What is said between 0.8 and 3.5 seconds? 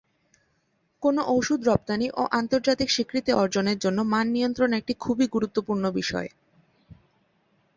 কোন ওষুধ রপ্তানি ও আন্তর্জাতিক স্বীকৃতির